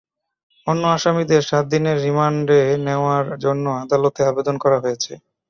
অন্য 0.67 0.83
আসামিদের 0.95 1.41
সাত 1.49 1.65
দিনের 1.73 1.97
রিমান্ডে 2.05 2.59
নেওয়ার 2.85 3.25
জন্য 3.43 3.65
আদালতে 3.81 4.21
আবেদন 4.25 4.55
করা 4.63 4.77
হয়েছে। 4.83 5.11